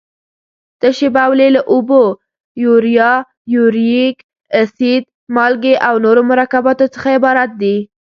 [0.79, 2.03] تشې بولې له اوبو،
[2.63, 3.13] یوریا،
[3.53, 4.17] یوریک
[4.61, 5.03] اسید،
[5.35, 7.77] مالګې او نورو مرکباتو څخه عبارت دي.